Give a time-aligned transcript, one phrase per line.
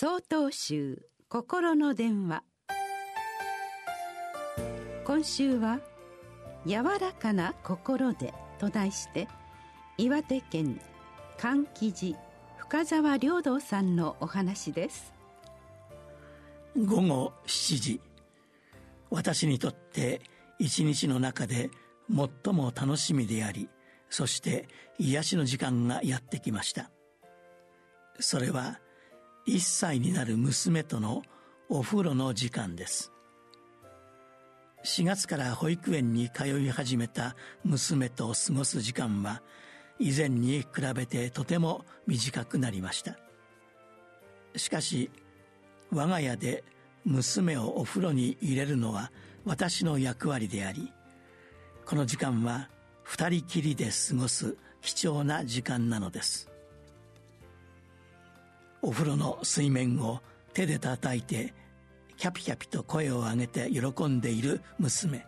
[0.00, 2.44] 総統集心の電話。
[5.04, 5.80] 今週は
[6.64, 9.26] 「柔らかな心で」と題して
[9.96, 10.80] 岩手県
[11.36, 12.16] 柑橘寺
[12.58, 15.12] 深沢良道さんのお話です。
[16.76, 18.00] 午後7時。
[19.10, 20.22] 私にとって
[20.60, 21.72] 一日の中で
[22.08, 23.68] 最も楽しみであり
[24.10, 24.68] そして
[25.00, 26.88] 癒しの時間がやってきました。
[28.20, 28.78] それは
[29.48, 31.22] 1歳になる娘との
[31.70, 33.12] お風呂の時間です。
[34.84, 39.40] 4月から保育園に通い始めた娘と過ごす時間は
[39.98, 43.16] 以前に比べてとても短くなりました。
[44.54, 45.10] しかし
[45.90, 46.62] 我が家で
[47.06, 49.10] 娘をお風呂に入れるのは
[49.46, 50.92] 私の役割であり
[51.86, 52.68] この時間は
[53.02, 56.50] 二人きりで過ごす貴重な時間なのです。
[58.82, 60.20] お風呂の水面を
[60.54, 61.54] 手で叩いて
[62.16, 65.26] キャピキャピと声を上げて喜んでいる娘。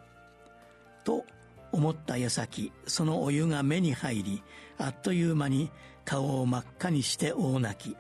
[1.05, 1.25] と
[1.73, 4.43] 思った矢先そのお湯が目に入り
[4.79, 5.71] あっという間に
[6.05, 7.97] 顔を真っ赤にして大泣き。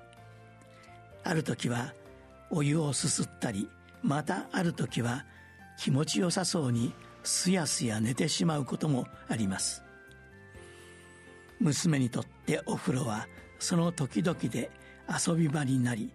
[1.22, 1.94] ある時は
[2.50, 3.68] お湯をすすったり
[4.02, 5.24] またある時は
[5.78, 9.82] 気持ちよさそうにすやすや寝てしまうこともあります。
[11.60, 14.70] 娘にとってお風呂はその時々で
[15.10, 16.10] 遊び場になり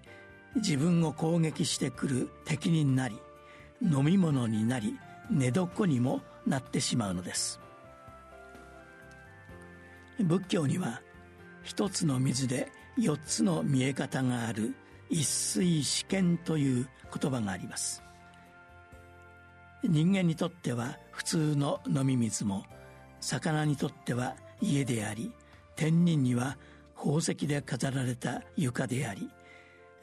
[0.55, 3.19] 自分を攻撃してくる敵になり
[3.81, 4.97] 飲み物になり
[5.29, 7.59] 寝床にもなってしまうのです。
[10.19, 11.01] 仏教には
[11.63, 14.73] 一つの水で四つの見え方がある
[15.09, 16.87] 一水試験という
[17.19, 18.01] 言葉があります。
[19.83, 22.63] 人間にとっては普通の飲み水も
[23.19, 25.31] 魚にとっては家であり
[25.75, 26.57] 天人には
[26.95, 29.29] 宝石で飾られた床であり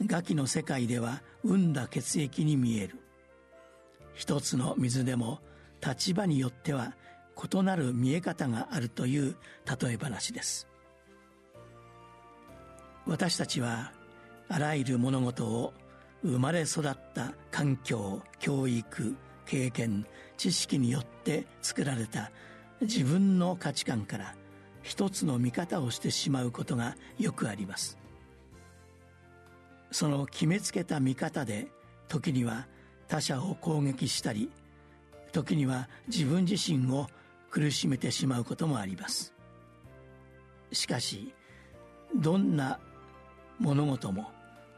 [0.07, 2.99] ガキの世界では産んだ血液に見える。
[4.15, 5.41] 一つの水でも
[5.85, 6.95] 立場によっては
[7.53, 9.37] 異なる見え方があるという
[9.81, 10.69] 例え話です。
[13.07, 13.93] 私たちは
[14.49, 15.73] あらゆる物事を
[16.23, 20.07] 生まれ育った環境教育経験
[20.37, 22.31] 知識によって作られた
[22.81, 24.35] 自分の価値観から
[24.83, 27.99] 一つの見方をしてしまうことがよくあります。
[29.91, 31.69] その決めつけた見方で
[32.09, 32.67] 時には
[33.09, 34.51] 他者を攻撃したり
[35.33, 37.09] 時には自分自身を
[37.51, 39.35] 苦しめてしまうこともあります。
[40.73, 41.35] しかし
[42.15, 42.81] どんな
[43.59, 44.31] 物事も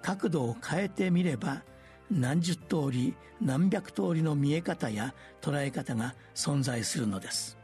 [0.02, 1.62] 角度を変えてみれば
[2.10, 7.56] 何十通り何百通りの見え方や捉え方が存在するのです。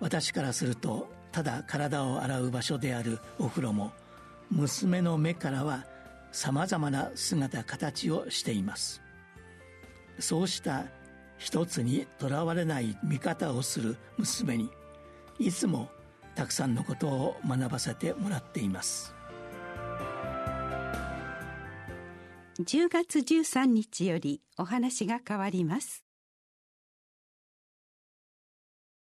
[0.00, 3.92] 私からするとただ体を洗う場所であるお風呂も
[4.50, 5.86] 娘の目からは
[6.32, 9.02] さまざまな姿形をしています。
[10.18, 10.86] そうした
[11.38, 14.70] 一つにとらわれない見方をする娘に
[15.38, 15.90] いつも
[16.34, 19.14] たくさんのことを学ばせてもらっています。
[22.60, 26.03] 10月13日よりお話が変わります。